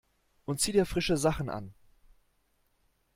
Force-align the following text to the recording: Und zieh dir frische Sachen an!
Und 0.45 0.59
zieh 0.59 0.71
dir 0.71 0.87
frische 0.87 1.15
Sachen 1.15 1.47
an! 1.47 1.75